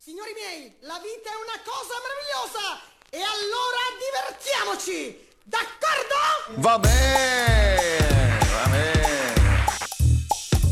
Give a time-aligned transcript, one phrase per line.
[0.00, 2.78] Signori miei, la vita è una cosa meravigliosa!
[3.10, 5.26] E allora divertiamoci!
[5.42, 6.62] D'accordo?
[6.62, 9.34] Va bene, va bene.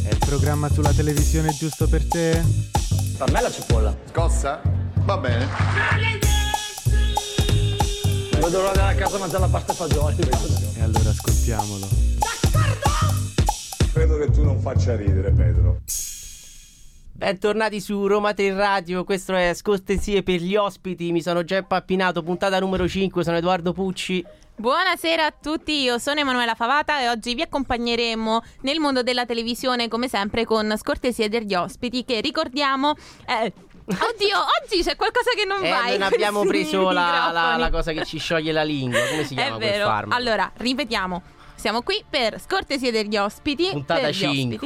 [0.09, 2.41] È il programma sulla televisione giusto per te?
[3.19, 3.97] Per me la cipolla.
[4.11, 4.63] Scossa?
[4.95, 5.49] Va bene.
[8.39, 10.17] Non dovrò andare a casa a mangiare la pasta e fagioli.
[10.77, 11.89] E allora ascoltiamolo.
[13.93, 15.81] Credo che tu non faccia ridere, Pedro.
[17.17, 22.23] Bentornati su Roma 3 Radio, questo è Scortesie per gli ospiti, mi sono già impappinato,
[22.23, 24.23] puntata numero 5, sono Edoardo Pucci.
[24.55, 29.89] Buonasera a tutti, io sono Emanuela Favata e oggi vi accompagneremo nel mondo della televisione
[29.89, 32.95] come sempre con scortesie degli ospiti che ricordiamo...
[33.27, 33.53] Eh,
[33.89, 35.87] Oddio, oggi c'è qualcosa che non Eh, va.
[35.93, 39.57] non abbiamo preso la, la- la cosa che ci scioglie la lingua, come si chiama
[39.57, 40.05] È quel vero.
[40.11, 41.23] Allora, ripetiamo.
[41.55, 43.69] Siamo qui per scortesie degli ospiti.
[43.71, 44.59] Puntata per gli ospiti.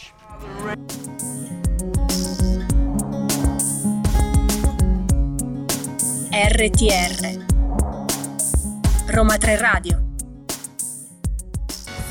[6.31, 7.45] RTR
[9.07, 10.12] Roma 3 Radio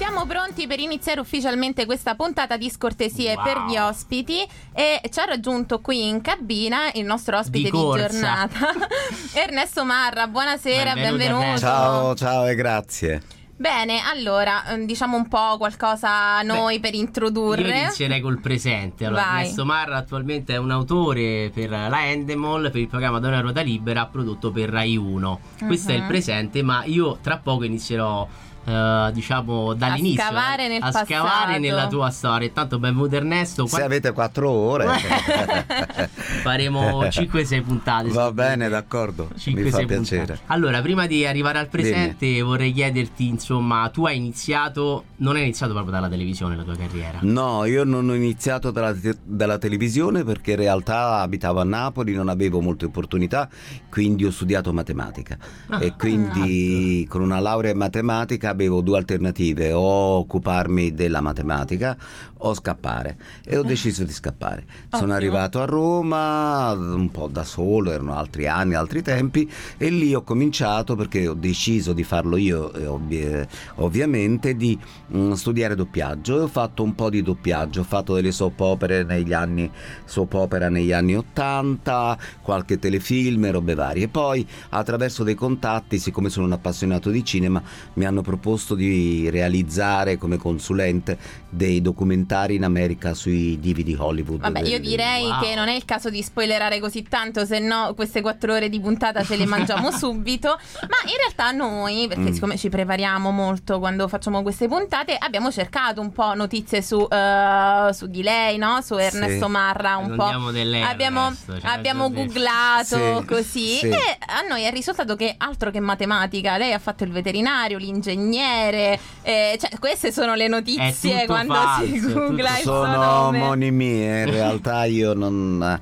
[0.04, 3.44] Siamo pronti per iniziare ufficialmente questa puntata di scortesie Wow.
[3.44, 7.78] per gli ospiti e ci ha raggiunto qui in cabina il nostro ospite Di di,
[7.78, 8.72] giornata,
[9.32, 10.26] Ernesto Marra.
[10.26, 11.58] Buonasera, Benvenuto, benvenuto.
[11.60, 13.22] Ciao, ciao e grazie.
[13.54, 17.78] Bene, allora eh, diciamo un po' qualcosa a noi per Io introdurre.
[17.82, 19.04] inizierei col presente.
[19.06, 19.41] Allora, Vai.
[19.42, 24.06] Ernesto Marra attualmente è un autore per la Endemol, per il programma Donna Ruota Libera,
[24.06, 25.41] prodotto per Rai 1.
[25.64, 26.08] Questo è il Mhm.
[26.08, 28.26] presente, ma io tra poco inizierò.
[28.64, 32.46] Eh, diciamo dall'inizio scavare eh, nel a scavare nella tua storia.
[32.46, 33.66] Intanto, benvenuto Ernesto.
[33.66, 34.86] Se Qua- avete quattro ore.
[36.42, 38.08] Faremo 5-6 puntate.
[38.10, 39.28] Va bene, d'accordo.
[39.36, 40.20] 5, Mi fa 6 piacere.
[40.24, 40.40] puntate.
[40.46, 45.72] Allora, prima di arrivare al presente, vorrei chiederti: insomma, tu hai iniziato, non hai iniziato
[45.72, 47.18] proprio dalla televisione la tua carriera.
[47.22, 52.14] No, io non ho iniziato dalla, te- dalla televisione perché in realtà abitavo a Napoli,
[52.14, 53.48] non avevo molte opportunità,
[53.90, 55.36] quindi ho studiato matematica.
[55.68, 61.96] Ah, e quindi con una laurea in matematica avevo due alternative, o occuparmi della matematica
[62.44, 63.16] o scappare.
[63.44, 64.64] E ho deciso di scappare.
[64.90, 65.14] Sono Ottimo.
[65.14, 70.22] arrivato a Roma un po' da solo, erano altri anni, altri tempi, e lì ho
[70.22, 73.47] cominciato perché ho deciso di farlo io, eh, ovvi-
[73.77, 74.78] ovviamente, di
[75.15, 76.38] mm, studiare doppiaggio.
[76.38, 79.71] E ho fatto un po' di doppiaggio, ho fatto delle soap opere negli anni,
[80.04, 84.09] soap opera negli anni 80, qualche telefilm robe varie.
[84.09, 87.62] Poi attraverso dei contatti, siccome sono un appassionato di cinema,
[87.94, 91.16] mi hanno proposto proposto di realizzare come consulente
[91.48, 94.41] dei documentari in America sui divi di Hollywood.
[94.41, 95.41] Vabbè, io direi Wow.
[95.41, 98.80] che non è il caso di spoilerare così tanto, se no queste quattro ore di
[98.80, 100.48] puntata ce le mangiamo subito.
[100.48, 102.33] Ma in realtà noi, perché Mm.
[102.33, 107.91] siccome ci prepariamo molto quando facciamo queste puntate, abbiamo cercato un po' notizie su, eh,
[107.92, 108.80] su di lei, no?
[108.83, 110.24] Su Ernesto Marra, un Non po'.
[110.24, 113.86] abbiamo cioè, abbiamo googlato Sì, così sì.
[113.89, 118.30] e a noi è risultato che altro che matematica, lei ha fatto il veterinario, l'ingegnere,
[118.40, 123.40] eh, cioè queste sono le notizie quando falso, si googla il suo Sono nome.
[123.42, 125.80] omonimie, in realtà io non,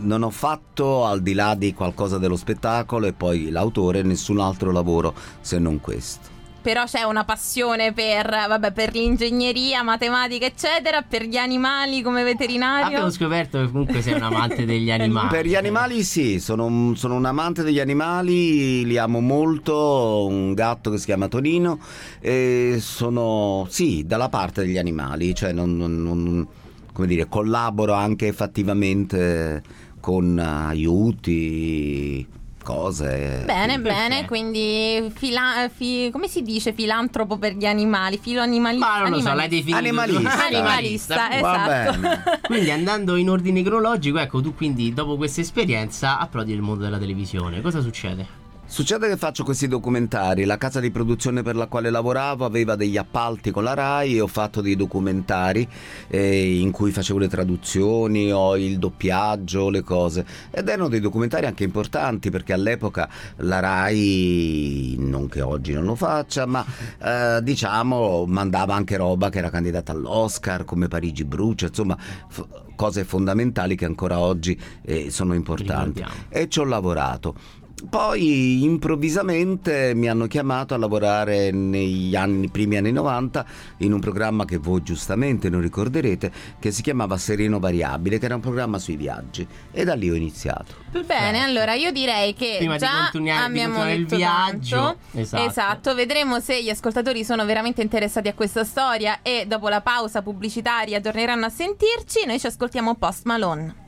[0.00, 4.72] non ho fatto al di là di qualcosa dello spettacolo e poi l'autore nessun altro
[4.72, 6.35] lavoro se non questo.
[6.66, 12.86] Però c'è una passione per, vabbè, per l'ingegneria, matematica, eccetera, per gli animali come veterinario.
[12.86, 15.28] Abbiamo scoperto che comunque sei un amante degli animali.
[15.28, 20.26] Per gli animali sì, sono un, sono un amante degli animali, li amo molto, ho
[20.26, 21.78] un gatto che si chiama Tonino
[22.18, 26.48] e sono sì, dalla parte degli animali, cioè non, non- non-
[26.92, 29.62] come dire, collaboro anche fattivamente
[30.00, 32.26] con aiuti,
[32.66, 33.42] cose.
[33.46, 38.18] Bene, bene, quindi fila- fi- come si dice filantropo per gli animali?
[38.20, 39.54] Filo animali- Ma non lo so, l'hai animalista.
[39.56, 40.46] definito Animalista.
[40.46, 41.98] Animalista, esatto.
[42.00, 42.22] bene.
[42.42, 46.98] Quindi andando in ordine cronologico, ecco, tu quindi dopo questa esperienza approdi nel mondo della
[46.98, 47.60] televisione.
[47.60, 48.44] Cosa succede?
[48.68, 52.96] Succede che faccio questi documentari, la casa di produzione per la quale lavoravo aveva degli
[52.96, 55.66] appalti con la RAI e ho fatto dei documentari
[56.08, 60.26] eh, in cui facevo le traduzioni o il doppiaggio, le cose.
[60.50, 65.94] Ed erano dei documentari anche importanti perché all'epoca la RAI, non che oggi non lo
[65.94, 66.66] faccia, ma
[67.00, 73.04] eh, diciamo mandava anche roba che era candidata all'Oscar come Parigi brucia, insomma f- cose
[73.04, 76.04] fondamentali che ancora oggi eh, sono importanti.
[76.28, 77.64] E ci ho lavorato.
[77.88, 83.44] Poi improvvisamente mi hanno chiamato a lavorare negli anni, primi anni 90
[83.78, 88.34] in un programma che voi giustamente non ricorderete che si chiamava Sereno Variabile che era
[88.34, 90.74] un programma sui viaggi e da lì ho iniziato.
[91.04, 95.44] Bene, allora io direi che Prima di già di abbiamo continuare il viaggio, esatto.
[95.44, 100.22] Esatto, vedremo se gli ascoltatori sono veramente interessati a questa storia e dopo la pausa
[100.22, 102.24] pubblicitaria torneranno a sentirci.
[102.26, 103.84] Noi ci ascoltiamo Post Malone.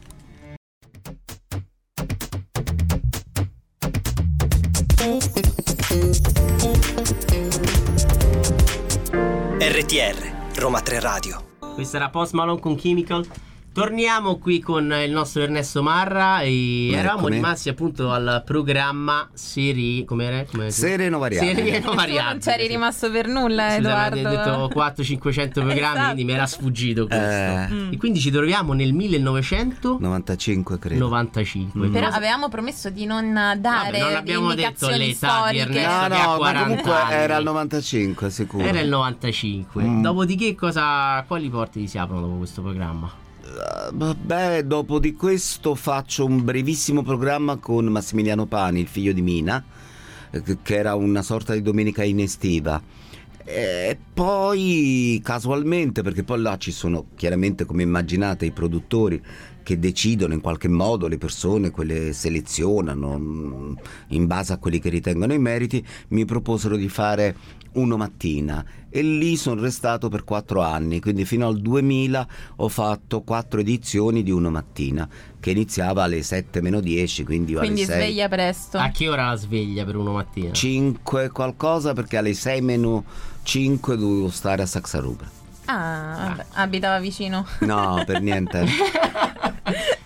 [9.59, 11.45] RTR, Roma 3 Radio.
[11.75, 13.25] Questa era Post Malone con Chemical.
[13.79, 20.05] Torniamo qui con il nostro Ernesto Marra e eravamo rimasti appunto al programma Seri...
[20.05, 20.45] Com'era?
[20.51, 21.55] Come Sereno Variabile.
[21.55, 22.23] Sereno Tu Variabile.
[22.33, 24.29] non c'eri rimasto per nulla, Scusa, Edoardo.
[24.29, 26.05] avete detto 400-500 programmi, Esatto.
[26.07, 27.25] quindi mi era sfuggito questo.
[27.25, 27.67] Eh.
[27.71, 27.93] Mm.
[27.93, 30.05] E quindi ci troviamo nel 1995.
[30.05, 31.09] 95 credo.
[31.09, 31.93] Mm.
[31.93, 35.61] Però avevamo promesso di non dare Vabbè, non abbiamo detto l'età di storiche.
[35.61, 35.91] Ernesto.
[35.91, 37.13] No, che ha no, ma 40 comunque anni.
[37.15, 38.65] era il 95 sicuro.
[38.65, 39.83] Era il 95.
[39.85, 40.03] Mm.
[40.03, 43.27] Dopodiché cosa quali porte si aprono dopo questo programma?
[43.59, 49.23] Eh, Beh, dopo di questo faccio un brevissimo programma con Massimiliano Pani, il figlio di
[49.23, 49.65] Mina,
[50.31, 52.81] eh, che era una sorta di domenica in estiva.
[53.45, 59.21] E poi casualmente, perché poi là ci sono chiaramente, come immaginate, i produttori
[59.69, 63.73] che decidono in qualche modo, le persone, quelle selezionano mm,
[64.09, 67.37] in base a quelli che ritengono i meriti, mi proposero di fare
[67.73, 73.21] uno mattina e lì sono restato per quattro anni, quindi fino al 2000 ho fatto
[73.21, 75.07] quattro edizioni di uno mattina,
[75.39, 78.03] che iniziava alle 7 meno 10, quindi, Quindi alle 6.
[78.03, 78.79] sveglia presto.
[78.79, 80.51] A che ora la sveglia per uno mattina?
[80.51, 83.05] 5 qualcosa perché alle 6 meno
[83.43, 85.38] 5 dovevo stare a Saxaruga.
[85.71, 87.47] Ah, vabbè, abitava vicino.
[87.61, 88.65] No, per niente.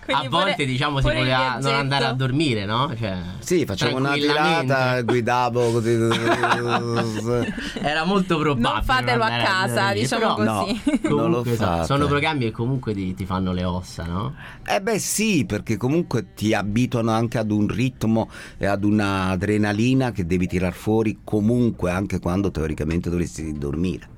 [0.05, 2.93] A volte pure- diciamo si poteva non andare a dormire, no?
[2.99, 5.91] Cioè, Sì, facevo una tirata, guidavo così.
[7.81, 8.69] Era molto probabile.
[8.69, 10.81] Non fatelo a casa, dormire, diciamo però così.
[10.83, 10.99] no.
[11.09, 14.35] Non lo Comunque, so- sono programmi che comunque ti, ti fanno le ossa, no?
[14.65, 20.11] Eh beh sì, perché comunque ti abituano anche ad un ritmo e ad una adrenalina
[20.11, 24.09] che devi tirar fuori comunque anche quando teoricamente dovresti dormire.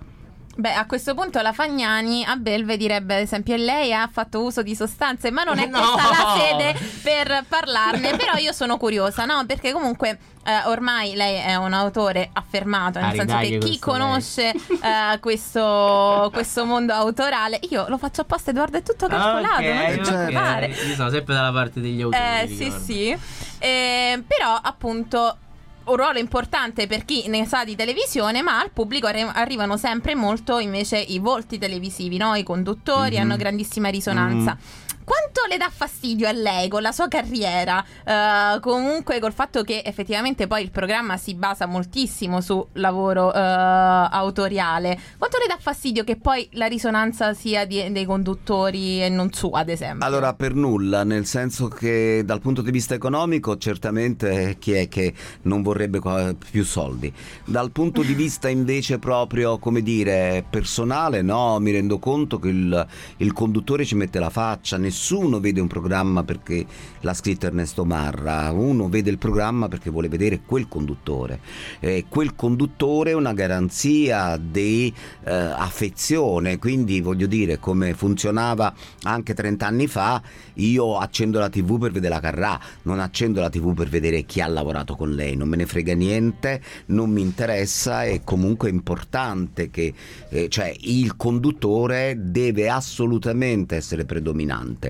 [0.57, 4.63] Beh, a questo punto la Fagnani a Belve direbbe ad esempio lei ha fatto uso
[4.63, 5.79] di sostanze, ma non è No!
[5.81, 9.45] questa la sede per parlarne, però io sono curiosa, no?
[9.45, 13.79] Perché comunque eh, ormai lei è un autore affermato, nel Ari, senso dai che chi
[13.79, 19.67] conosce eh, questo, questo mondo autorale, io lo faccio apposta Edoardo, è tutto calcolato, Ok,
[19.67, 20.67] non ti preoccupare.
[20.67, 22.23] Io sono sempre dalla parte degli autori.
[22.23, 22.83] Eh, sì, ricordo.
[22.85, 23.17] sì.
[23.59, 25.37] Eh, però, appunto,
[25.85, 30.15] un ruolo importante per chi ne sa di televisione, ma al pubblico arri- arrivano sempre
[30.15, 32.35] molto invece i volti televisivi, no?
[32.35, 33.21] I conduttori Mhm.
[33.21, 34.57] hanno grandissima risonanza.
[35.05, 37.85] Quanto le dà fastidio a lei con la sua carriera?
[38.03, 43.39] Eh, comunque col fatto che effettivamente poi il programma si basa moltissimo su lavoro eh,
[43.39, 44.99] autoriale.
[45.17, 49.59] Quanto le dà fastidio che poi la risonanza sia di- dei conduttori e non sua,
[49.59, 50.05] ad esempio?
[50.05, 55.13] Allora, per nulla, nel senso che dal punto di vista economico certamente chi è che
[55.43, 56.01] non vorrebbe
[56.49, 57.13] più soldi.
[57.45, 62.87] Dal punto di vista invece proprio, come dire, personale, no, mi rendo conto che il,
[63.17, 64.93] il conduttore ci mette la faccia, nessuno
[65.39, 66.65] vede un programma perché
[67.01, 71.39] l'ha scritto Ernesto Marra, uno vede il programma perché vuole vedere quel conduttore.
[71.79, 78.73] E quel conduttore è una garanzia di eh, affezione, quindi voglio dire come funzionava
[79.03, 80.21] anche 30 anni fa,
[80.55, 84.41] io accendo la tv per vedere la Carrà, non accendo la tv per vedere chi
[84.41, 89.69] ha lavorato con lei, non me ne frega niente, non mi interessa, è comunque importante
[89.69, 89.93] che
[90.29, 94.84] eh, cioè, il conduttore deve assolutamente essere predominante.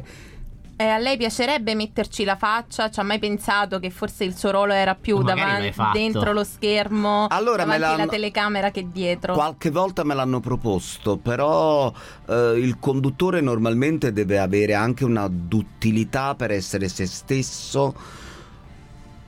[0.77, 2.89] E a lei piacerebbe metterci la faccia?
[2.89, 7.27] Ci ha mai pensato che forse il suo ruolo era più davanti, dentro lo schermo,
[7.29, 9.35] Allora, davanti alla telecamera che dietro?
[9.35, 11.93] Qualche volta me l'hanno proposto, però
[12.27, 17.95] eh, il conduttore normalmente deve avere anche una duttilità per essere se stesso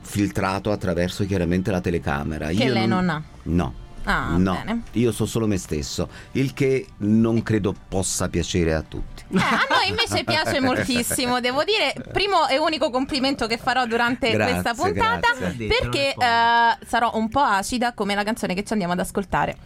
[0.01, 2.49] filtrato attraverso chiaramente la telecamera.
[2.49, 3.23] Che lei non ha.
[3.43, 3.85] No.
[4.03, 4.83] Ah, no, bene.
[4.93, 9.16] io so solo me stesso, il che non credo possa piacere a tutti.
[9.29, 14.31] Eh, a noi invece piace moltissimo, devo dire, primo e unico complimento che farò durante
[14.31, 15.67] Grazie, questa puntata, grazie.
[15.67, 19.57] perché eh, sarò un po' acida come la canzone che ci andiamo ad ascoltare.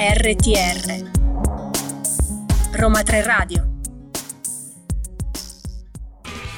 [0.00, 1.10] RTR
[2.72, 3.67] Roma 3 Radio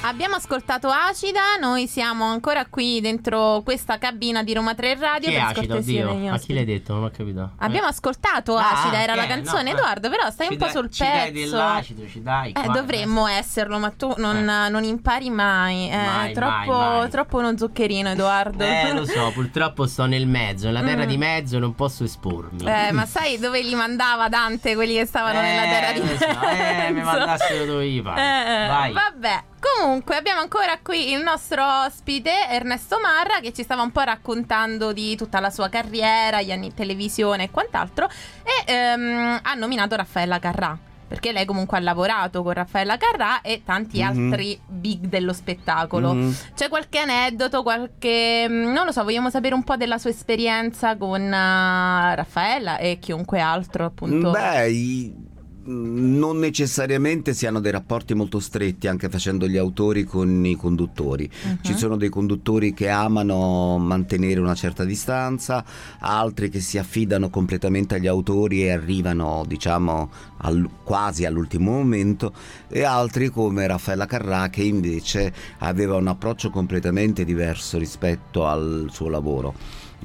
[0.02, 5.28] Abbiamo ascoltato Acida, noi siamo ancora qui dentro questa cabina di Roma 3 Radio.
[5.28, 6.32] Chi è per acido, oddio?
[6.32, 6.94] A chi l'hai detto?
[6.94, 7.50] Non ho capito.
[7.58, 10.64] Abbiamo ascoltato Ah, Acida, era ok, la canzone, no, Edoardo, però stai ci un po'
[10.64, 11.50] dai- sul ci dai pezzo.
[11.50, 12.52] dell'acido, ci dai.
[12.52, 15.90] Eh, dovremmo esserlo, ma tu non, non impari mai.
[15.90, 18.64] Eh, Mai, troppo, mai, troppo uno zuccherino, Edoardo.
[18.64, 21.08] Eh, lo so, purtroppo sto nel mezzo, nella terra Mm.
[21.08, 22.64] di mezzo non posso espormi.
[22.64, 26.48] Eh, ma sai dove li mandava Dante quelli che stavano nella terra di lo so,
[26.48, 28.20] eh, mi mandassero dove gli pare.
[28.64, 28.92] Eh, Vai.
[28.92, 34.00] Vabbè, comunque abbiamo ancora qui il nostro ospite Ernesto Marra che ci stava un po'
[34.00, 38.08] raccontando di tutta la sua carriera, gli anni in televisione e quant'altro
[38.42, 40.78] e ehm, ha nominato Raffaella Carrà.
[41.10, 44.06] Perché lei comunque ha lavorato con Raffaella Carrà e tanti Mhm.
[44.32, 46.14] altri big dello spettacolo.
[46.14, 46.36] Mhm.
[46.54, 48.46] C'è qualche aneddoto, qualche...
[48.48, 52.98] mm, non lo so, vogliamo sapere un po' della sua esperienza con eh, Raffaella e
[53.00, 54.30] chiunque altro appunto.
[54.30, 55.28] Beh, i-
[55.64, 61.30] non necessariamente si hanno dei rapporti molto stretti anche facendo gli autori con i conduttori.
[61.30, 61.58] Mhm.
[61.62, 65.64] Ci sono dei conduttori che amano mantenere una certa distanza,
[65.98, 72.32] altri che si affidano completamente agli autori e arrivano, diciamo, al- quasi all'ultimo momento,
[72.68, 79.08] e altri come Raffaella Carrà che invece aveva un approccio completamente diverso rispetto al suo
[79.08, 79.54] lavoro.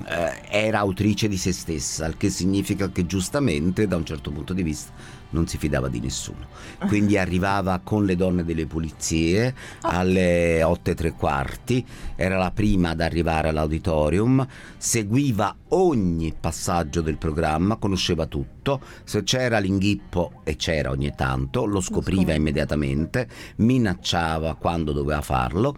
[0.03, 4.53] Eh, era autrice di se stessa, il che significa che giustamente da un certo punto
[4.53, 4.91] di vista
[5.29, 6.47] non si fidava di nessuno.
[6.87, 11.85] Quindi arrivava con le donne delle pulizie alle 8 e tre quarti,
[12.15, 14.45] era la prima ad arrivare all'auditorium,
[14.77, 21.79] seguiva ogni passaggio del programma, conosceva tutto, se c'era l'inghippo e c'era ogni tanto, lo
[21.81, 22.33] scopriva scopriva.
[22.33, 25.75] immediatamente, minacciava quando doveva farlo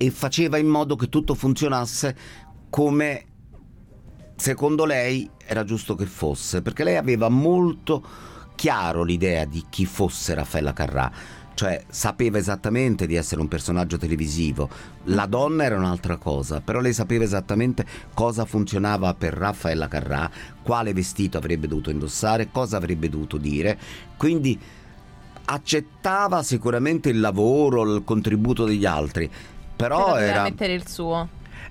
[0.00, 2.16] e faceva in modo che tutto funzionasse
[2.70, 3.24] come
[4.36, 8.02] secondo lei era giusto che fosse, perché lei aveva molto
[8.54, 11.10] chiaro l'idea di chi fosse Raffaella Carrà,
[11.54, 14.68] cioè sapeva esattamente di essere un personaggio televisivo,
[15.04, 17.84] la donna era un'altra cosa, però lei sapeva esattamente
[18.14, 20.30] cosa funzionava per Raffaella Carrà,
[20.62, 23.78] quale vestito avrebbe dovuto indossare, cosa avrebbe dovuto dire,
[24.16, 24.58] quindi
[25.46, 29.28] accettava sicuramente il lavoro, il contributo degli altri,
[29.74, 30.42] però Però era...
[30.42, 31.28] mettere il suo.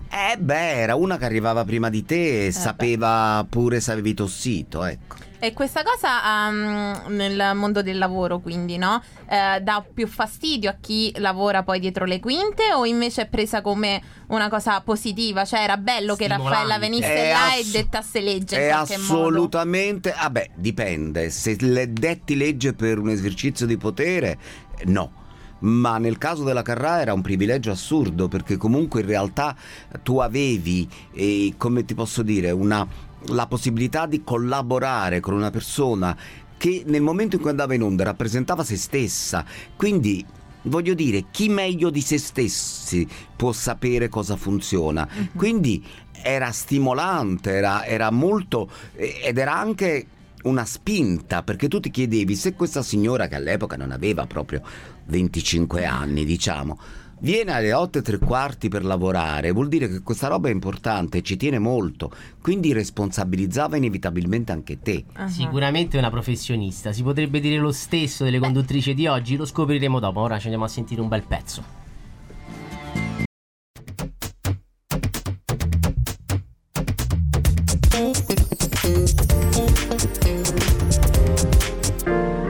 [0.10, 4.84] Eh beh, era una che arrivava prima di te e sapeva pure se avevi tossito,
[4.84, 5.16] ecco.
[5.40, 9.00] E questa cosa ehm, nel mondo del lavoro, quindi, no?
[9.30, 13.62] Eh, dà più fastidio a chi lavora poi dietro le quinte o invece è presa
[13.62, 15.46] come una cosa positiva?
[15.46, 16.50] Cioè era bello che Stimolante.
[16.50, 19.14] Raffaella venisse È là ass- e dettasse legge in È qualche modo.
[19.14, 20.16] assolutamente...
[20.20, 21.30] Vabbè, dipende.
[21.30, 24.38] Se le detti legge per un esercizio di potere,
[24.86, 25.26] no.
[25.60, 29.56] Ma nel caso della Carrà era un privilegio assurdo perché comunque in realtà
[30.04, 32.88] tu avevi, eh, come ti posso dire, una,
[33.28, 36.16] la possibilità di collaborare con una persona
[36.58, 39.46] che nel momento in cui andava in onda rappresentava se stessa.
[39.76, 40.26] Quindi
[40.64, 45.08] voglio dire, chi meglio di se stessi può sapere cosa funziona?
[45.36, 45.84] Quindi
[46.22, 50.08] era stimolante, era, era molto ed era anche
[50.44, 54.62] una spinta perché tu ti chiedevi se questa signora che all'epoca non aveva proprio
[55.08, 56.78] 25 anni, diciamo,
[57.20, 61.22] viene alle 8 e tre quarti per lavorare, vuol dire che questa roba è importante,
[61.22, 62.12] ci tiene molto,
[62.42, 65.06] quindi responsabilizzava inevitabilmente anche te.
[65.14, 65.28] Ah.
[65.28, 66.92] Sicuramente una professionista.
[66.92, 70.20] Si potrebbe dire lo stesso delle conduttrici di oggi, lo scopriremo dopo.
[70.20, 71.86] Ora ci andiamo a sentire un bel pezzo.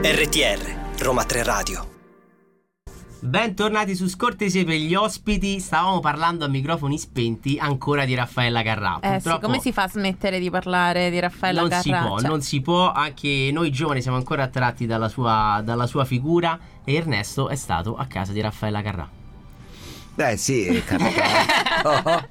[0.01, 1.96] RTR, Roma 3 Radio.
[3.27, 5.59] Bentornati su Scortesie per gli ospiti.
[5.59, 8.99] Stavamo parlando a microfoni spenti ancora di Raffaella Carrà.
[9.01, 11.81] Eh sì, come si fa a smettere di parlare di Raffaella non Carrà?
[11.81, 12.89] si può, Cioè, non si può.
[12.89, 16.57] Anche noi giovani siamo ancora attratti dalla sua, dalla sua figura.
[16.85, 19.09] E Ernesto è stato a casa di Raffaella Carrà.
[20.17, 22.27] Beh sì, è capitato.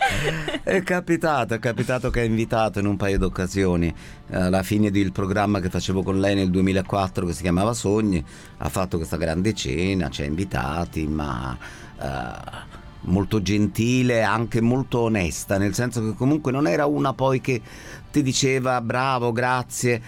[0.64, 3.94] è capitato, è capitato che ha invitato in un paio d'occasioni.
[4.28, 8.24] Eh, Alla fine del programma che facevo con lei nel 2004 che si chiamava Sogni,
[8.56, 11.56] ha fatto questa grande cena, ci ha invitati, ma
[12.02, 12.64] eh,
[13.02, 17.62] molto gentile, anche molto onesta, nel senso che comunque non era una poi che
[18.10, 20.02] ti diceva bravo, grazie,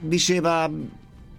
[0.00, 0.68] diceva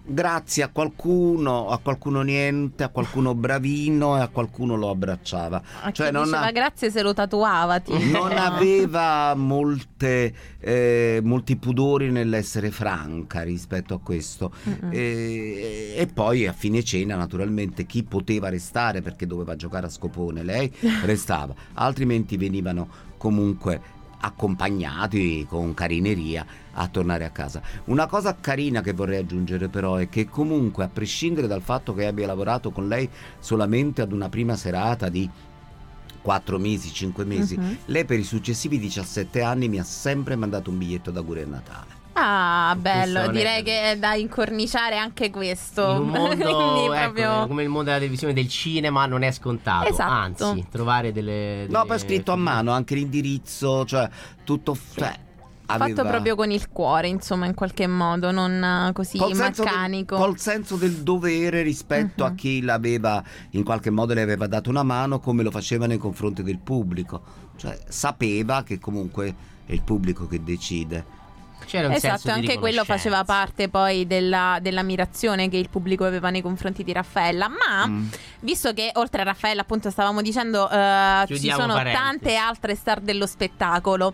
[0.03, 5.61] grazie a qualcuno, a qualcuno niente, a qualcuno bravino e a qualcuno lo abbracciava.
[5.81, 7.79] a Cioè non, diceva ha- grazie se lo tatuava.
[7.79, 7.97] tipo.
[7.99, 14.51] non aveva molte, eh, molti pudori nell'essere franca rispetto a questo.
[14.67, 14.91] Mm-mm.
[14.91, 20.43] E, e poi a fine cena, naturalmente, chi poteva restare perché doveva giocare a scopone,
[20.43, 20.71] lei
[21.05, 27.61] restava, altrimenti venivano comunque accompagnati con carineria a tornare a casa.
[27.85, 32.05] Una cosa carina che vorrei aggiungere però è che comunque a prescindere dal fatto che
[32.05, 33.09] abbia lavorato con lei
[33.39, 35.29] solamente ad una prima serata di
[36.21, 37.77] 4 mesi, 5 mesi, Mhm.
[37.85, 41.99] lei per i successivi 17 anni mi ha sempre mandato un biglietto d'auguri a Natale.
[42.13, 45.91] Ah, bello, è- direi che è da incorniciare anche questo.
[45.91, 47.47] In un mondo ecco, proprio...
[47.47, 49.87] come il mondo della televisione del cinema non è scontato.
[49.89, 50.45] Esatto.
[50.45, 51.61] Anzi, trovare delle.
[51.63, 54.09] No, delle poi scritto a mano anche l'indirizzo, cioè
[54.43, 54.77] tutto.
[54.95, 55.19] Cioè,
[55.63, 59.63] Fatto aveva- proprio con il cuore, insomma, in qualche modo, non eh, così col senso
[59.63, 60.17] del- meccanico.
[60.17, 62.35] col senso del dovere rispetto a Mhm.
[62.35, 66.43] chi l'aveva in qualche modo le aveva dato una mano come lo faceva nei confronti
[66.43, 67.21] del pubblico
[67.55, 69.33] cioè sapeva che comunque
[69.65, 71.05] è il pubblico che decide
[71.65, 76.03] C'era un senso Esatto, di anche quello faceva parte poi della- dell'ammirazione che il pubblico
[76.03, 77.47] aveva nei confronti di Raffaella.
[77.47, 78.07] Ma Mm.
[78.41, 81.95] visto che oltre a Raffaella, appunto, stavamo dicendo, eh, ci sono parentesi.
[81.95, 84.13] tante altre star dello spettacolo.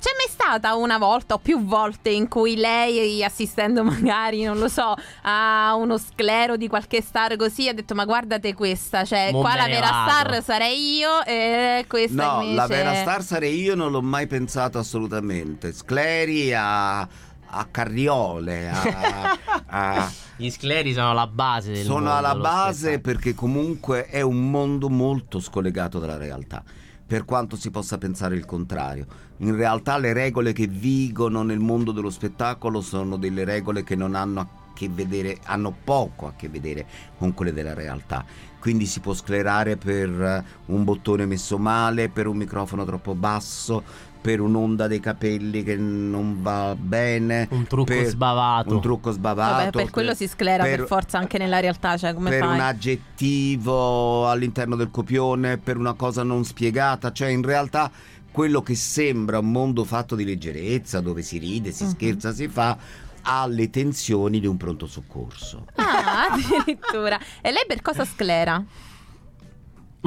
[0.00, 4.68] C'è mai stata una volta o più volte in cui lei, assistendo magari, non lo
[4.68, 9.40] so, a uno sclero di qualche star così, ha detto: Ma guardate questa, cioè, Mo
[9.40, 12.54] qua la vera vado." star sarei io, e questa no invece.
[12.54, 16.52] la vera star sarei io non l'ho mai pensato assolutamente scleri
[17.00, 17.08] a,
[17.50, 23.00] a carriole a- a, Gli scleri sono la base del sono mondo alla base spettacolo.
[23.12, 26.62] perché comunque è un mondo molto scollegato dalla realtà.
[27.06, 29.06] Per quanto si possa pensare il contrario,
[29.38, 34.14] in realtà le regole che vigono nel mondo dello spettacolo sono delle regole che non
[34.14, 38.24] hanno a che vedere, hanno poco a che vedere con quelle della realtà.
[38.60, 43.82] Quindi si può sclerare per eh, un bottone messo male, per un microfono troppo basso,
[44.20, 48.74] per un'onda dei capelli che non va bene, Un trucco per sbavato.
[48.74, 49.52] un trucco sbavato.
[49.56, 52.54] Vabbè, per quello si sclera per, forza anche nella realtà, cioè come per fai?
[52.54, 57.90] un aggettivo all'interno del copione, per una cosa non spiegata, cioè in realtà
[58.30, 61.90] quello che sembra un mondo fatto di leggerezza, dove si ride, si Mhm.
[61.90, 62.76] scherza, si fa,
[63.22, 65.66] ha le tensioni di un pronto soccorso.
[65.76, 67.18] Ah, addirittura.
[67.40, 68.62] E lei per cosa sclera?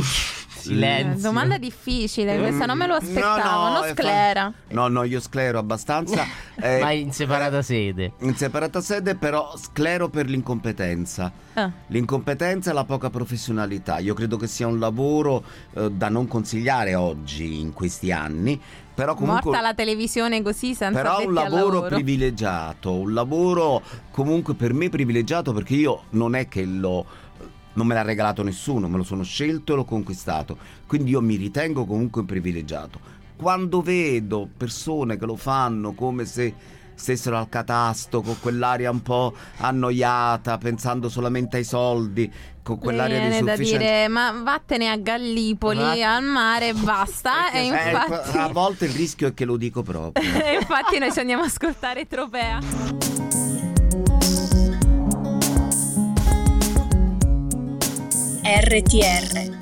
[0.02, 1.18] Silenzio.
[1.18, 3.38] Eh, Domanda difficile, questa non me lo aspettavo.
[3.38, 4.54] no, no, non è fa- sclera.
[4.70, 6.26] No, no, io sclero abbastanza.
[6.62, 8.14] eh, Ma in separata sede.
[8.20, 11.32] in separata sede, però sclero per l'incompetenza.
[11.54, 11.72] Ah.
[11.88, 13.98] L'incompetenza e la poca professionalità.
[14.00, 18.60] Io credo che sia un lavoro eh, da non consigliare oggi, in questi anni.
[18.94, 19.50] Però comunque.
[19.50, 24.90] Morta la televisione così senza Però un al lavoro, privilegiato, un lavoro comunque per me
[24.90, 27.06] privilegiato perché io non è che l'ho
[27.74, 30.58] non me l'ha regalato nessuno, me lo sono scelto e l'ho conquistato.
[30.88, 33.00] Quindi io mi ritengo comunque un privilegiato.
[33.36, 36.54] Quando vedo persone che lo fanno come se
[36.94, 42.32] stessero al catasto, con quell'aria un po' annoiata, pensando solamente ai soldi,
[42.62, 43.78] con quell'aria di Viene da sufficienza.
[43.80, 47.50] dire, ma vattene a Gallipoli, Va- al mare e basta.
[47.54, 50.24] e Eh, infatti, a volte il rischio è che lo dico proprio.
[50.60, 52.60] infatti noi ci andiamo a ascoltare Tropea.
[58.54, 59.58] RTR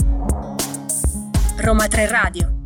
[1.58, 2.59] Roma 3 Radio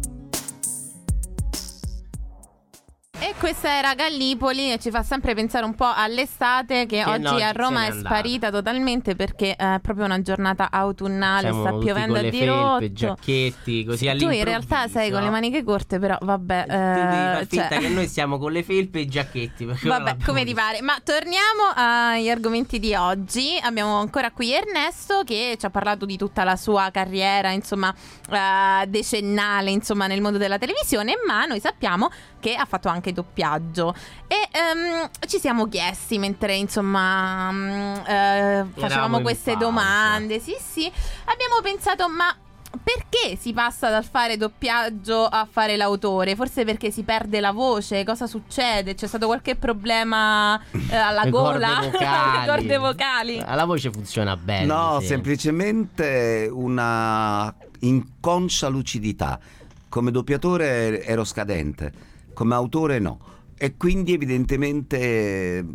[3.23, 7.21] E questa era Gallipoli e ci fa sempre pensare un po' all'estate che, Che oggi
[7.21, 8.09] no, a Roma è andata.
[8.15, 13.85] sparita totalmente perché è proprio una giornata autunnale, Siamo sta piovendo a le felpe, giacchetti,
[13.85, 16.65] così Sì, tu in realtà sei con le maniche corte, però vabbè.
[16.67, 19.63] Tu devi eh, finta cioè- che noi stiamo con le felpe e i giacchetti.
[19.63, 20.81] Vabbè, come ti pare.
[20.81, 23.57] Ma torniamo agli argomenti di oggi.
[23.61, 27.93] Abbiamo ancora qui Ernesto che ci ha parlato di tutta la sua carriera, insomma,
[28.29, 32.09] eh, decennale, insomma, nel mondo della televisione, ma noi sappiamo
[32.41, 33.95] che ha fatto anche doppiaggio.
[34.27, 39.65] E ehm, ci siamo chiesti mentre, insomma, mm, eh, facevamo in queste pausa.
[39.65, 40.39] domande.
[40.39, 40.85] Sì, sì.
[41.25, 42.35] Abbiamo pensato, ma
[42.83, 46.35] perché si passa dal fare doppiaggio a fare l'autore?
[46.35, 48.03] Forse perché si perde la voce?
[48.03, 48.95] Cosa succede?
[48.95, 51.79] C'è stato qualche problema eh, alla Le corde gola?
[51.91, 52.37] vocali.
[52.41, 53.43] Le corde vocali?
[53.45, 54.65] Ah, La voce funziona bene.
[54.65, 55.05] No, sì.
[55.05, 59.39] semplicemente una inconscia lucidità.
[59.87, 61.91] Come doppiatore ero scadente,
[62.33, 63.31] come autore no.
[63.55, 65.65] E quindi evidentemente,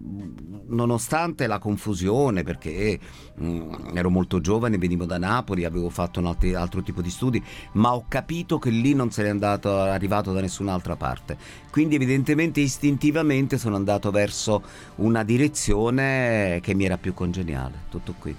[0.67, 2.99] nonostante la confusione, perché
[3.41, 7.43] mm, ero molto giovane, venivo da Napoli, avevo fatto un altri- altro tipo di studi,
[7.73, 11.39] ma ho capito che lì non sarei andato, arrivato da nessun'altra parte.
[11.71, 14.63] Quindi evidentemente istintivamente sono andato verso
[14.97, 17.85] una direzione che mi era più congeniale.
[17.89, 18.37] Tutto qui.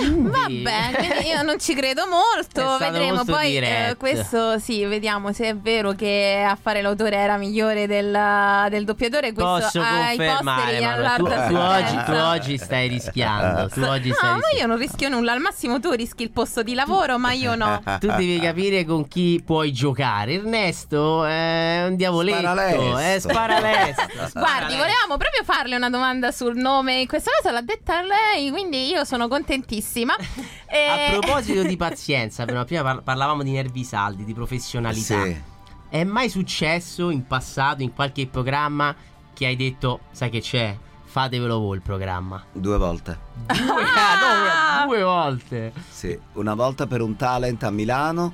[0.00, 2.76] Vabbè, io non ci credo molto.
[2.78, 3.56] Vedremo molto poi.
[3.58, 8.16] eh, questo sì, vediamo se è vero che a fare l'autore era migliore del,
[8.70, 9.32] del doppiatore.
[9.32, 13.68] Questo Posso ai confermare, posteri Manuel, tu, tu oggi, tu oggi stai rischiando.
[13.68, 14.46] Tu oggi No, stai ma rischiando.
[14.58, 15.32] io non rischio nulla.
[15.32, 17.82] Al massimo tu rischi il posto di lavoro, ma io no.
[18.00, 20.34] Tu devi capire con chi puoi giocare.
[20.34, 22.38] Ernesto è un diavoletto.
[22.38, 22.98] Sparalesto.
[22.98, 24.02] È sparalesto.
[24.32, 27.00] Guardi, volevamo proprio farle una domanda sul nome.
[27.00, 29.80] In questa cosa l'ha detta lei, quindi io sono contentissima.
[30.66, 35.22] E- A proposito di pazienza, però, prima par- parlavamo di nervi saldi, di professionalità.
[35.24, 35.40] Sì.
[35.88, 38.94] È mai successo in passato, in qualche programma,
[39.34, 40.76] che hai detto, sai che c'è?
[41.04, 42.42] Fatevelo voi il programma.
[42.52, 43.18] Due volte.
[43.46, 43.54] Due,
[43.94, 44.84] Ah!
[44.84, 45.72] no, due volte.
[45.90, 48.32] Sì, una volta per un talent a Milano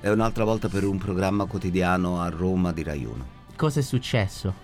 [0.00, 3.26] e un'altra volta per un programma quotidiano a Roma di Rai 1.
[3.56, 4.54] Cosa è successo?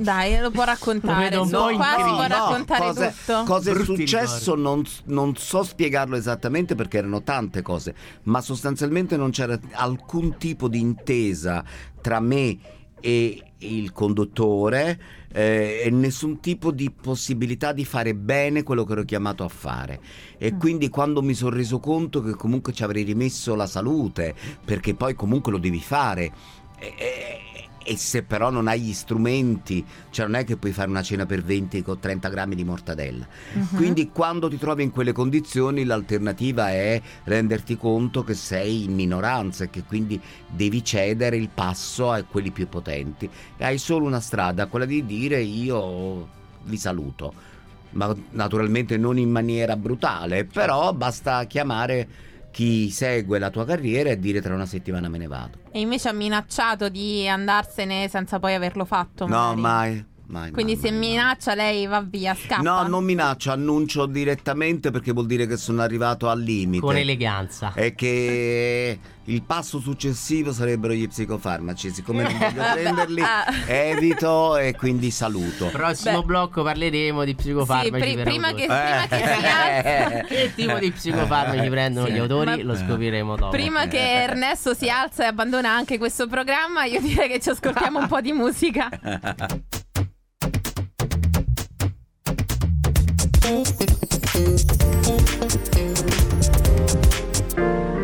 [0.00, 1.34] Dai, lo può raccontare.
[1.36, 3.42] Lo po' qua si può No, raccontare cosa, tutto.
[3.44, 9.30] cosa è successo non, non so spiegarlo esattamente perché erano tante cose, ma sostanzialmente non
[9.30, 11.62] c'era alcun tipo di intesa
[12.00, 12.58] tra me
[13.00, 15.00] e il conduttore
[15.32, 20.00] eh, e nessun tipo di possibilità di fare bene quello che ero chiamato a fare
[20.38, 24.34] e quindi quando mi sono reso conto che comunque ci avrei rimesso la salute
[24.64, 26.32] perché poi comunque lo devi fare
[26.78, 27.38] e,
[27.84, 31.26] e- se però non hai gli strumenti, cioè non è che puoi fare una cena
[31.26, 33.26] per 20 con 30 grammi di mortadella.
[33.52, 33.76] Mhm.
[33.76, 39.64] Quindi quando ti trovi in quelle condizioni l'alternativa è renderti conto che sei in minoranza
[39.64, 43.28] e che quindi devi cedere il passo a quelli più potenti.
[43.58, 46.28] Hai solo una strada, quella di dire io
[46.64, 47.48] vi saluto.
[47.92, 52.08] Ma naturalmente non in maniera brutale, però basta chiamare
[52.50, 55.58] chi segue la tua carriera e dire tra una settimana me ne vado.
[55.70, 59.26] E invece ha minacciato di andarsene senza poi averlo fatto.
[59.26, 59.60] No, magari.
[59.60, 60.04] mai.
[60.30, 61.08] Mai Quindi mai, se mai, mai.
[61.10, 62.62] minaccia lei va via, scappa.
[62.62, 66.80] No, non minaccio, annuncio direttamente perché vuol dire che sono arrivato al limite.
[66.80, 67.72] Con eleganza.
[67.74, 71.90] E che il passo successivo sarebbero gli psicofarmaci.
[71.90, 73.44] Siccome non voglio prenderli, ah.
[73.66, 75.66] evito e quindi saluto.
[75.66, 76.26] Prossimo Beh.
[76.26, 80.18] blocco parleremo di Sì, psicofarmaci pri- per prima, che, prima che si alza.
[80.30, 82.12] Che tipo di psicofarmaci prendono Sì.
[82.12, 82.44] gli autori?
[82.56, 83.50] Ma- Lo scopriremo dopo.
[83.50, 87.98] Prima che Ernesto si alza e abbandona anche questo programma, io direi che ci ascoltiamo
[88.00, 88.88] un po' di musica.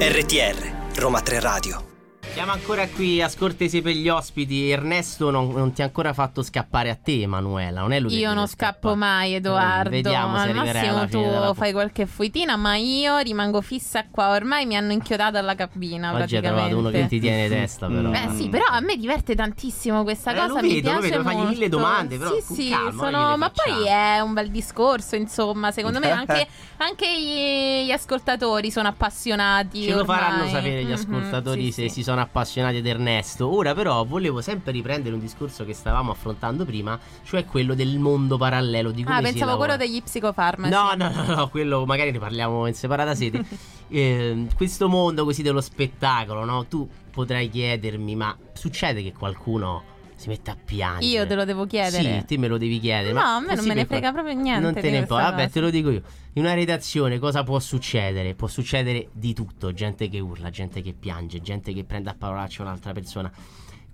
[0.00, 1.95] RTR, Roma 3 Radio.
[2.36, 4.68] Siamo ancora qui a scortese per gli ospiti.
[4.68, 7.80] Ernesto non, non ti ha ancora fatto scappare a te, Emanuela.
[7.80, 8.94] Non è lui Io non scappo scappare.
[8.96, 9.88] mai, Edoardo.
[9.88, 14.32] Eh, Vediamo Al massimo tu della fai qualche fuitina, ma io rimango fissa qua.
[14.32, 16.12] Ormai mi hanno inchiodato alla cabina.
[16.14, 18.10] Oggi hai trovato uno che ti tiene testa, però.
[18.10, 21.22] Beh sì, però a me diverte tantissimo questa Eh, cosa, mi vedo, lo piace vedo,
[21.22, 25.72] fagli mille domande, però Sì, sì, calma, sono- ma poi è un bel discorso, insomma,
[25.72, 26.46] secondo me anche,
[26.78, 30.16] anche gli, gli ascoltatori sono appassionati Ce lo ormai.
[30.18, 31.94] faranno sapere gli Mhm, ascoltatori sì, se sì.
[31.96, 33.52] si sono appassionati ad Ernesto.
[33.54, 38.36] Ora, però, volevo sempre riprendere un discorso che stavamo affrontando prima, cioè quello del mondo
[38.36, 39.76] parallelo di come Ah, pensavo lavora.
[39.76, 40.70] quello degli psicofarmaci.
[40.72, 43.44] No, no, no, no, quello magari ne parliamo in separata sede.
[43.88, 46.66] Eh, questo mondo così dello spettacolo, no?
[46.66, 49.84] Tu potrai chiedermi, ma succede che qualcuno
[50.26, 51.06] si mette a piangere.
[51.06, 52.18] Io te lo devo chiedere.
[52.20, 53.12] Sì, te me lo devi chiedere.
[53.12, 55.30] No, ma a me non me ne frega proprio niente Non te ne importa.
[55.30, 55.52] Vabbè, cosa.
[55.52, 56.02] te lo dico io.
[56.34, 58.34] In una redazione cosa può succedere?
[58.34, 62.62] Può succedere di tutto: gente che urla, gente che piange, gente che prende a parolaccia
[62.62, 63.32] un'altra persona.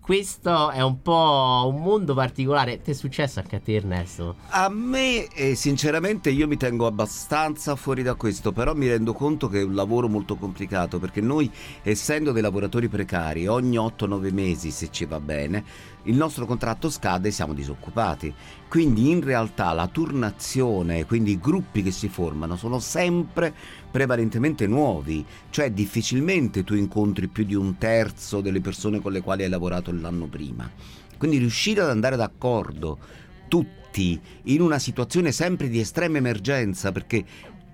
[0.02, 2.82] Questo è un po' un mondo particolare.
[2.82, 4.34] Ti è successo anche a te, Ernesto?
[4.48, 9.48] A me, eh, sinceramente, io mi tengo abbastanza fuori da questo, però mi rendo conto
[9.48, 11.48] che è un lavoro molto complicato perché noi,
[11.82, 15.64] essendo dei lavoratori precari, ogni 8-9 mesi, se ci va bene,
[16.04, 18.32] il nostro contratto scade e siamo disoccupati.
[18.68, 23.54] Quindi in realtà la turnazione, quindi i gruppi che si formano, sono sempre
[23.90, 29.44] prevalentemente nuovi, cioè difficilmente tu incontri più di un terzo delle persone con le quali
[29.44, 30.70] hai lavorato l'anno prima.
[31.18, 32.98] Quindi riuscire ad andare d'accordo
[33.46, 37.24] tutti in una situazione sempre di estrema emergenza, perché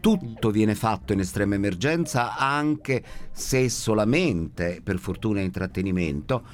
[0.00, 6.44] tutto viene fatto in estrema emergenza, anche se solamente per fortuna è intrattenimento,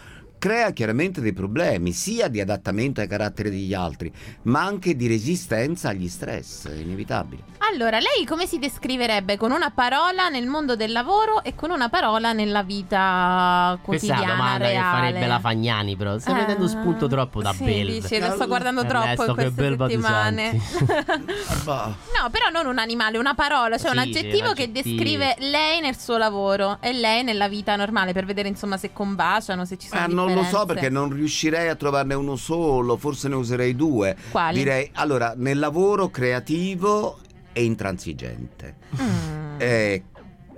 [0.45, 5.89] crea chiaramente dei problemi, sia di adattamento ai caratteri degli altri, ma anche di resistenza
[5.89, 7.43] agli stress, è inevitabile.
[7.73, 11.89] Allora, lei come si descriverebbe con una parola nel mondo del lavoro e con una
[11.89, 14.75] parola nella vita Questa è quotidiana, una domanda reale?
[14.75, 16.19] che farebbe la Fagnani, però.
[16.19, 18.03] Stai Ah, prendendo spunto troppo da sì, Belv.
[18.03, 20.61] dici, lo sto guardando Eh, troppo in che queste settimane.
[21.65, 25.37] No, però non un animale, una parola, cioè un Sì, sì, aggettivo un che descrive
[25.39, 29.79] lei nel suo lavoro e lei nella vita normale per vedere insomma se combaciano, se
[29.79, 33.35] ci sono Ah, non lo so perché non riuscirei a trovarne uno solo, forse ne
[33.35, 34.16] userei due.
[34.31, 34.59] Quali?
[34.59, 37.18] Direi, allora, nel lavoro creativo
[37.53, 38.77] e intransigente.
[39.01, 39.55] Mm.
[39.59, 40.03] Eh,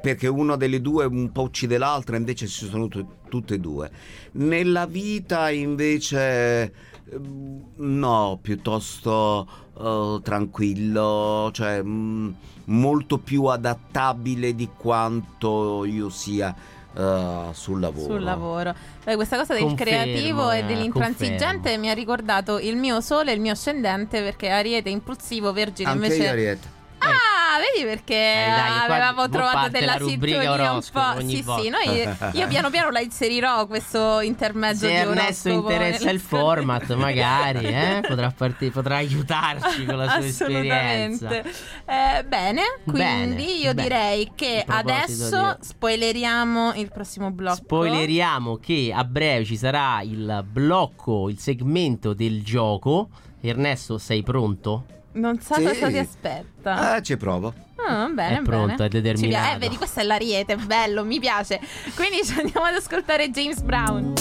[0.00, 3.90] perché uno delle due un po' uccide l'altra, invece ci sono tu- tutte e due.
[4.32, 6.72] Nella vita invece
[7.10, 12.30] ehm, no, piuttosto eh, tranquillo, cioè mm,
[12.66, 16.54] molto più adattabile di quanto io sia
[16.96, 18.14] eh, sul lavoro.
[18.14, 18.74] Sul lavoro.
[19.04, 21.80] Beh, questa cosa del Confermo, creativo e eh, dell'intransigente confermo.
[21.80, 26.04] mi ha ricordato il mio sole e il mio ascendente perché Ariete impulsivo, Vergine Anche
[26.04, 26.74] invece io, Ariete.
[26.98, 31.26] Ah, vedi perché Eh, dai, avevamo qua trovato della sintonia un po'.
[31.26, 31.62] Sì, volta.
[31.62, 36.10] sì, noi, io piano piano la inserirò questo intermezzo Se di Ernesto oroscopo interessa nella
[36.12, 36.44] il storia.
[36.44, 41.28] format, magari eh, potrà, parti- potrà aiutarci con la sua esperienza.
[41.30, 43.82] Eh, bene, quindi Bene, io bene.
[43.88, 47.56] direi che adesso di- spoileriamo il prossimo blocco.
[47.56, 53.08] Spoileriamo che a breve ci sarà il blocco, il segmento del gioco.
[53.40, 54.86] Ernesto, sei pronto?
[55.16, 55.62] Non so Sì.
[55.64, 56.92] cosa ti aspetta.
[56.94, 57.52] Ah, ci provo.
[57.88, 58.84] Ah, bene, È pronto, bene.
[58.86, 59.18] è determinato.
[59.22, 61.58] Ci pia- eh, vedi, questo è l'ariete, bello, mi piace.
[61.94, 64.12] Quindi ci andiamo ad ascoltare James Brown.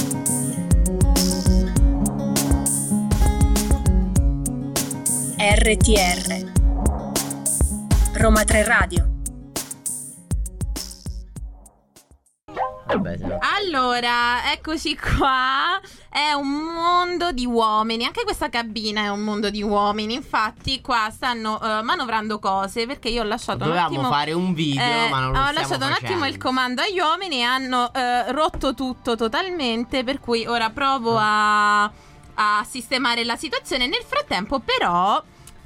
[5.37, 6.51] RTR
[8.13, 9.14] Roma 3 Radio
[12.87, 13.39] Vabbè, no.
[13.57, 15.79] Allora, eccoci qua.
[16.09, 18.05] È un mondo di uomini.
[18.05, 20.13] Anche questa cabina è un mondo di uomini.
[20.13, 24.09] Infatti, qua stanno eh, manovrando cose perché io ho lasciato un Dovevamo attimo.
[24.09, 26.25] fare un video, eh, ma non lo ho lasciato un attimo facendo.
[26.25, 30.03] il comando agli uomini e hanno eh, rotto tutto totalmente.
[30.03, 33.87] Per cui ora provo a, a sistemare la situazione.
[33.87, 35.21] Nel frattempo, però,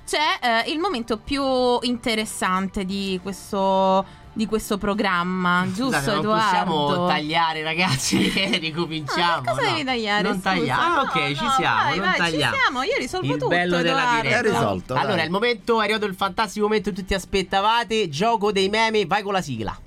[0.10, 1.43] c'è eh, il momento più
[1.82, 4.03] interessante di questo,
[4.39, 6.41] di questo programma, giusto, Scusate, non Edoardo?
[6.45, 9.34] possiamo tagliare, ragazzi, e ricominciamo.
[9.34, 9.67] Ah, cosa no?
[9.71, 10.21] devi tagliare?
[10.30, 10.82] Non tagliamo.
[10.82, 11.75] Ah, No, ok, ci no, siamo.
[11.84, 12.54] vai, non vai, tagliamo.
[12.56, 13.47] Ci siamo, io risolvo il tutto.
[13.49, 14.21] bello della Edoardo.
[14.21, 14.39] diretta.
[14.39, 15.04] È risolto, dai.
[15.04, 18.08] Allora, il momento è arrivato il fantastico momento che tutti aspettavate.
[18.08, 19.78] Gioco dei meme, vai con la sigla.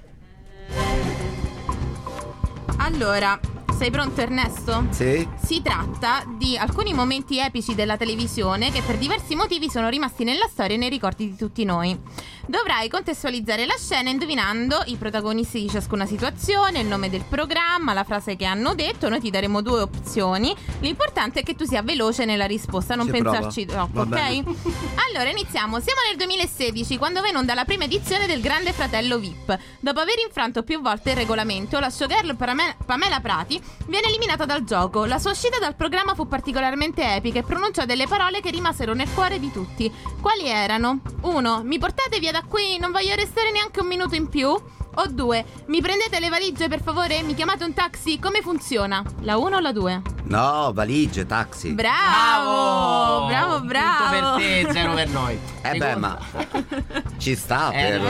[2.77, 3.39] Allora,
[3.83, 4.87] sei pronto Ernesto?
[4.91, 5.27] Sì?
[5.43, 10.47] Si tratta di alcuni momenti epici della televisione che per diversi motivi sono rimasti nella
[10.49, 11.99] storia e nei ricordi di tutti noi.
[12.47, 18.05] Dovrai contestualizzare la scena indovinando i protagonisti di ciascuna situazione, il nome del programma, la
[18.05, 19.09] frase che hanno detto.
[19.09, 20.55] Noi ti daremo due opzioni.
[20.81, 23.89] L'importante è che tu sia veloce nella risposta, non Ci pensarci provo.
[23.91, 24.23] troppo, Va ok?
[24.43, 24.57] bene.
[25.09, 25.81] Allora iniziamo.
[25.81, 29.59] Siamo nel 2016 quando va in onda la prima edizione del Grande Fratello VIP.
[29.81, 34.65] Dopo aver infranto più volte il regolamento, la showgirl Pame- Pamela Prati viene eliminata dal
[34.65, 35.05] gioco.
[35.05, 39.13] La sua uscita dal programma fu particolarmente epica e pronunciò delle parole che rimasero nel
[39.13, 39.93] cuore di tutti.
[40.21, 41.01] Quali erano?
[41.23, 41.63] 1.
[41.65, 44.55] Mi portate via da qui, non voglio restare neanche un minuto in più.
[44.97, 45.45] O 2.
[45.67, 47.23] Mi prendete le valigie per favore?
[47.23, 48.19] Mi chiamate un taxi?
[48.19, 49.03] Come funziona?
[49.21, 50.03] La 1 o la 2?
[50.25, 51.73] No, valigie, taxi.
[51.73, 53.27] Bravo!
[53.27, 54.21] Bravo, bravo!
[54.21, 55.39] Punto per te, zero per noi.
[55.63, 56.19] Eh beh, ma
[57.19, 58.01] ci sta Eh, per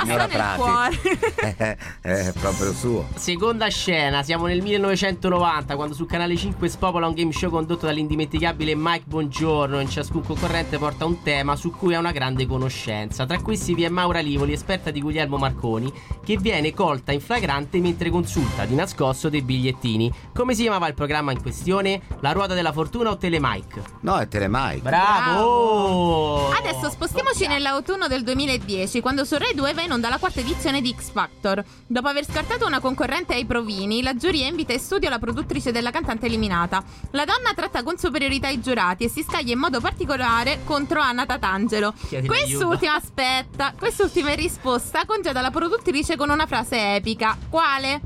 [0.00, 0.60] signora nel Prati.
[0.60, 1.00] cuore.
[2.02, 3.06] Eh, È proprio suo.
[3.14, 8.74] Seconda scena, siamo nel 1990 quando su Canale 5 spopola un game show condotto dall'indimenticabile
[8.74, 9.80] Mike Bongiorno.
[9.80, 13.26] In ciascun concorrente porta un tema su cui ha una grande conoscenza.
[13.26, 15.92] Tra questi vi è Maura Livoli, esperta di Guglielmo Marconi,
[16.24, 20.12] che viene colta in flagrante mentre consulta di nascosto dei bigliettini.
[20.34, 22.00] Come si chiamava il programma in questione?
[22.20, 23.82] La ruota della fortuna o Telemike?
[24.00, 24.80] No, è Telemike.
[24.80, 26.50] Bravo!
[26.50, 30.80] Adesso spostiamoci nell'autunno del 2010, quando su Rai 2 va in onda la quarta edizione
[30.80, 31.62] di X Factor.
[31.86, 35.90] Dopo aver scartato una concorrente ai provini, la giuria invita in studio la produttrice della
[35.90, 36.82] cantante eliminata.
[37.10, 41.26] La donna tratta con superiorità i giurati e si scaglia in modo particolare contro Anna
[41.26, 41.92] Tatangelo.
[42.08, 47.36] Chiedi Quest'ultima, aspetta, quest'ultima risposta congeda la produttrice con una frase epica.
[47.48, 48.00] Quale?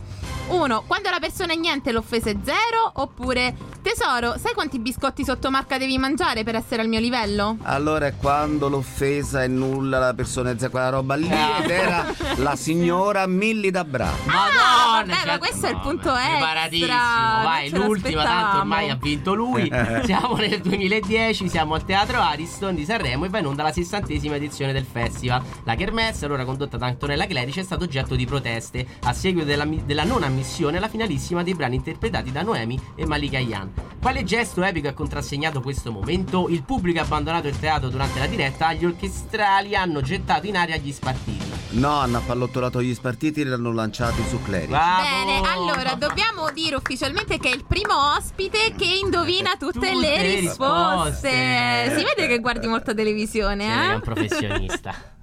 [0.48, 0.84] 1.
[0.86, 2.56] Quando la persona è niente l'offesa è 0
[2.94, 3.54] Oppure
[3.86, 7.56] Tesoro, sai quanti biscotti sotto marca devi mangiare per essere al mio livello?
[7.62, 11.62] Allora è quando l'offesa è nulla, la persona è quella roba lì Ah.
[11.62, 12.04] ed era
[12.38, 14.10] la signora Milli da Bra.
[14.24, 14.76] Madonna!
[15.04, 19.70] vabbè, ma questo è il punto extra, Preparatissimo, vai, l'ultima, tanto ormai ha vinto lui.
[20.04, 24.34] siamo nel 2010, siamo al Teatro Ariston di Sanremo e va in onda la sessantesima
[24.34, 25.42] edizione del festival.
[25.64, 29.64] La Kermesse, allora condotta da Antonella Clerici, è stato oggetto di proteste a seguito della,
[29.84, 33.75] della non ammissione alla finalissima dei brani interpretati da Noemi e Malika Yan.
[34.00, 36.48] Quale gesto epico ha contrassegnato questo momento?
[36.48, 40.76] Il pubblico ha abbandonato il teatro durante la diretta, gli orchestrali hanno gettato in aria
[40.76, 41.44] gli spartiti.
[41.70, 44.68] No, hanno appallottolato gli spartiti e li hanno lanciati su Clerici.
[44.70, 45.02] Bravo!
[45.02, 50.22] Bene, allora dobbiamo dire ufficialmente che è il primo ospite che indovina tutte, Tutte le
[50.40, 51.28] risposte.
[51.30, 51.98] risposte.
[51.98, 53.90] Si vede che guardi molto televisione, Sì, eh?
[53.90, 54.94] è un professionista.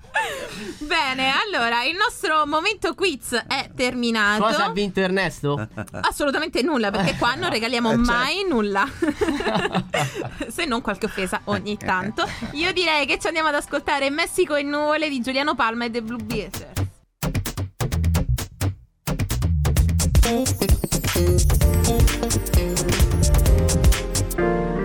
[0.79, 4.43] Bene, allora il nostro momento quiz è terminato.
[4.43, 5.67] Cosa ha vinto Ernesto?
[6.01, 8.11] Assolutamente nulla, perché qua non regaliamo Eh, certo.
[8.11, 8.87] mai nulla.
[10.47, 12.25] Se non qualche offesa ogni tanto.
[12.51, 16.01] Io direi che ci andiamo ad ascoltare Messico e nuvole di Giuliano Palma e The
[16.01, 16.65] Blue Beaters.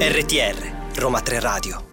[0.01, 1.88] RTR, Roma 3 Radio.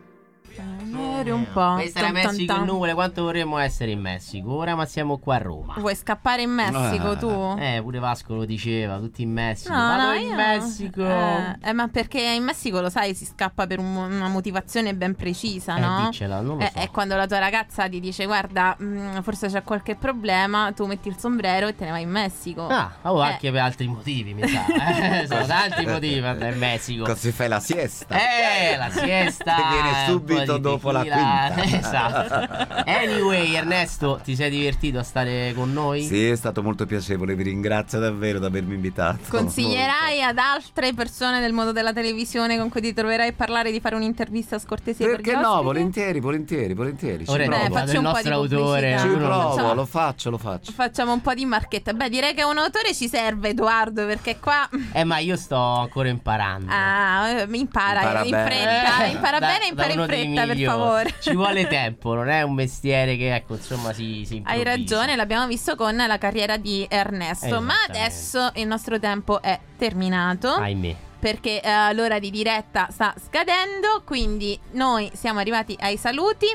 [1.19, 1.73] Eri un po'.
[1.75, 2.65] Questa era Messico tan.
[2.65, 4.53] nuvole, quanto vorremmo essere in Messico?
[4.53, 5.75] Ora ma siamo qua a Roma.
[5.77, 7.15] Vuoi scappare in Messico Ah.
[7.15, 7.55] tu?
[7.59, 9.73] Eh, pure Vasco lo diceva, tutti in Messico.
[9.73, 11.01] No, Vado no, in io- Messico.
[11.07, 15.15] Eh, eh, ma perché in Messico lo sai, si scappa per un- una motivazione ben
[15.15, 16.01] precisa, Eh, no?
[16.05, 16.79] diccela, non lo Eh, so.
[16.79, 21.07] È quando la tua ragazza ti dice guarda, mh, forse c'è qualche problema, tu metti
[21.07, 22.67] il sombrero e te ne vai in Messico.
[22.67, 23.27] Ah, o Eh.
[23.27, 24.65] anche per altri motivi, mi sa.
[24.65, 27.05] Eh, sono tanti motivi per andare in Messico.
[27.05, 28.15] Così fai la siesta.
[28.15, 29.55] Eh, la siesta.
[29.55, 31.63] Che viene subito dopo la quinta.
[31.85, 32.83] Esatto.
[32.85, 36.03] Anyway, Ernesto, ti sei divertito a stare con noi?
[36.03, 39.19] Sì, è stato molto piacevole, vi ringrazio davvero di avermi invitato.
[39.29, 43.79] Consiglierai ad altre persone del mondo della televisione con cui ti troverai a parlare di
[43.79, 45.47] fare un'intervista scortesia Perché per no?
[45.49, 45.63] ospiti?
[45.65, 47.23] Volentieri, volentieri, volentieri.
[47.27, 48.97] Ora Beh, faccio un po' di nostro autore.
[48.99, 50.71] Ci provo, Facciamo- lo faccio, lo faccio.
[50.71, 51.93] Facciamo un po' di marchetta.
[51.93, 54.67] Beh, direi che un autore ci serve, Edoardo, perché qua.
[54.93, 56.71] Eh, ma io sto ancora imparando.
[56.71, 58.45] Ah, impara, Impara in bene.
[58.45, 59.03] fretta.
[59.05, 60.63] Eh, impara da- bene, impara in fretta, per migliori.
[60.95, 61.13] Favore.
[61.19, 65.47] Ci vuole tempo, non è un mestiere che, ecco, insomma, si, si Hai ragione, l'abbiamo
[65.47, 67.61] visto con la carriera di Ernesto.
[67.61, 70.49] Ma adesso il nostro tempo è terminato.
[70.49, 70.95] Ahimè.
[71.19, 74.03] Perché eh, l'ora di diretta sta scadendo.
[74.05, 76.45] Quindi noi siamo arrivati ai saluti.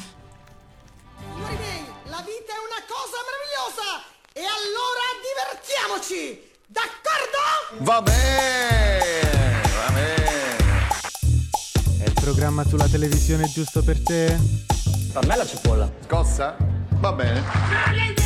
[1.35, 4.03] Miei, la vita è una cosa meravigliosa!
[4.33, 6.51] E allora divertiamoci!
[6.67, 7.83] D'accordo?
[7.85, 10.57] Va bene, va bene.
[12.03, 14.37] È il programma sulla televisione giusto per te?
[15.13, 15.89] Per me la cipolla.
[16.05, 16.57] Scossa?
[16.99, 18.24] Va bene.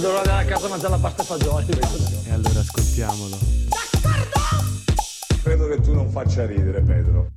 [0.00, 1.66] L'ora di andare a casa a mangiare la pasta e fagioli.
[2.26, 3.36] E allora ascoltiamolo.
[3.68, 4.82] D'accordo?
[5.42, 7.32] Credo che tu non faccia ridere, Pedro.